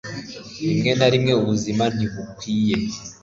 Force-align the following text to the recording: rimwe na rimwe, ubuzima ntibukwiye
rimwe 0.67 0.91
na 0.99 1.07
rimwe, 1.13 1.31
ubuzima 1.41 1.83
ntibukwiye 1.95 2.77